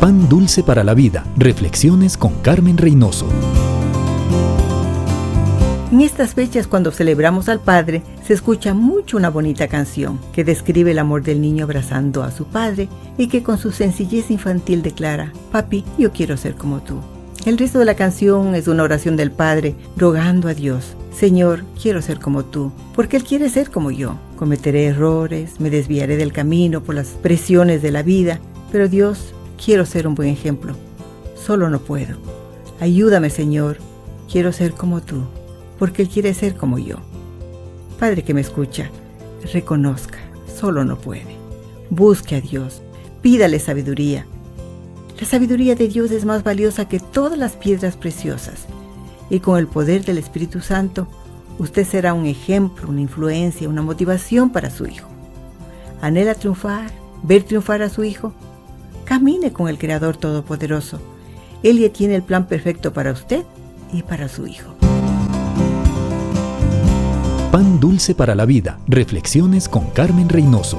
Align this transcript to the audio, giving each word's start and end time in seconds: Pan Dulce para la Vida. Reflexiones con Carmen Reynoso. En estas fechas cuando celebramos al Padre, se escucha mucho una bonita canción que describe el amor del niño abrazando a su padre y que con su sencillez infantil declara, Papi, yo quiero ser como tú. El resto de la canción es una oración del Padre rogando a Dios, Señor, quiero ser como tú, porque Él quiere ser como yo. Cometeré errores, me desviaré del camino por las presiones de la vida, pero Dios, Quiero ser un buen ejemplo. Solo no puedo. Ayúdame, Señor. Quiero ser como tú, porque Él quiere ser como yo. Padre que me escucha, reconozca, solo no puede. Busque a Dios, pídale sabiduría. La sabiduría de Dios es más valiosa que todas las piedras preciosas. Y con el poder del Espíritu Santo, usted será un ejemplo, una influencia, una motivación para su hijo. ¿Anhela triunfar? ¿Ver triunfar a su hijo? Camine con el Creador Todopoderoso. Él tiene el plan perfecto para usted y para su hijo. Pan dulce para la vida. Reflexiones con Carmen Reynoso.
Pan 0.00 0.28
Dulce 0.28 0.62
para 0.62 0.84
la 0.84 0.94
Vida. 0.94 1.24
Reflexiones 1.36 2.16
con 2.16 2.34
Carmen 2.34 2.78
Reynoso. 2.78 3.26
En 5.90 6.00
estas 6.02 6.34
fechas 6.34 6.68
cuando 6.68 6.92
celebramos 6.92 7.48
al 7.48 7.58
Padre, 7.58 8.04
se 8.24 8.32
escucha 8.32 8.74
mucho 8.74 9.16
una 9.16 9.28
bonita 9.28 9.66
canción 9.66 10.20
que 10.32 10.44
describe 10.44 10.92
el 10.92 11.00
amor 11.00 11.24
del 11.24 11.40
niño 11.40 11.64
abrazando 11.64 12.22
a 12.22 12.30
su 12.30 12.44
padre 12.44 12.88
y 13.16 13.26
que 13.26 13.42
con 13.42 13.58
su 13.58 13.72
sencillez 13.72 14.30
infantil 14.30 14.82
declara, 14.82 15.32
Papi, 15.50 15.84
yo 15.98 16.12
quiero 16.12 16.36
ser 16.36 16.54
como 16.54 16.78
tú. 16.78 17.00
El 17.44 17.58
resto 17.58 17.80
de 17.80 17.84
la 17.84 17.96
canción 17.96 18.54
es 18.54 18.68
una 18.68 18.84
oración 18.84 19.16
del 19.16 19.32
Padre 19.32 19.74
rogando 19.96 20.46
a 20.46 20.54
Dios, 20.54 20.94
Señor, 21.12 21.64
quiero 21.80 22.02
ser 22.02 22.20
como 22.20 22.44
tú, 22.44 22.70
porque 22.94 23.16
Él 23.16 23.24
quiere 23.24 23.48
ser 23.48 23.72
como 23.72 23.90
yo. 23.90 24.16
Cometeré 24.36 24.86
errores, 24.86 25.58
me 25.58 25.70
desviaré 25.70 26.16
del 26.16 26.32
camino 26.32 26.84
por 26.84 26.94
las 26.94 27.08
presiones 27.08 27.82
de 27.82 27.90
la 27.90 28.04
vida, 28.04 28.38
pero 28.70 28.88
Dios, 28.88 29.34
Quiero 29.62 29.84
ser 29.84 30.06
un 30.06 30.14
buen 30.14 30.28
ejemplo. 30.28 30.74
Solo 31.34 31.68
no 31.68 31.80
puedo. 31.80 32.16
Ayúdame, 32.80 33.28
Señor. 33.28 33.78
Quiero 34.30 34.52
ser 34.52 34.72
como 34.72 35.00
tú, 35.00 35.22
porque 35.78 36.02
Él 36.02 36.08
quiere 36.08 36.34
ser 36.34 36.54
como 36.54 36.78
yo. 36.78 36.96
Padre 37.98 38.22
que 38.22 38.34
me 38.34 38.42
escucha, 38.42 38.90
reconozca, 39.52 40.18
solo 40.54 40.84
no 40.84 40.98
puede. 40.98 41.36
Busque 41.90 42.36
a 42.36 42.40
Dios, 42.40 42.82
pídale 43.22 43.58
sabiduría. 43.58 44.26
La 45.18 45.26
sabiduría 45.26 45.74
de 45.74 45.88
Dios 45.88 46.10
es 46.10 46.24
más 46.24 46.44
valiosa 46.44 46.88
que 46.88 47.00
todas 47.00 47.38
las 47.38 47.56
piedras 47.56 47.96
preciosas. 47.96 48.66
Y 49.30 49.40
con 49.40 49.58
el 49.58 49.66
poder 49.66 50.04
del 50.04 50.18
Espíritu 50.18 50.60
Santo, 50.60 51.08
usted 51.58 51.86
será 51.86 52.12
un 52.12 52.26
ejemplo, 52.26 52.88
una 52.88 53.00
influencia, 53.00 53.68
una 53.68 53.82
motivación 53.82 54.50
para 54.50 54.70
su 54.70 54.86
hijo. 54.86 55.08
¿Anhela 56.02 56.34
triunfar? 56.34 56.90
¿Ver 57.22 57.42
triunfar 57.42 57.82
a 57.82 57.88
su 57.88 58.04
hijo? 58.04 58.32
Camine 59.08 59.54
con 59.54 59.68
el 59.70 59.78
Creador 59.78 60.18
Todopoderoso. 60.18 61.00
Él 61.62 61.90
tiene 61.94 62.14
el 62.14 62.22
plan 62.22 62.46
perfecto 62.46 62.92
para 62.92 63.10
usted 63.10 63.42
y 63.90 64.02
para 64.02 64.28
su 64.28 64.46
hijo. 64.46 64.74
Pan 67.50 67.80
dulce 67.80 68.14
para 68.14 68.34
la 68.34 68.44
vida. 68.44 68.78
Reflexiones 68.86 69.66
con 69.66 69.88
Carmen 69.92 70.28
Reynoso. 70.28 70.78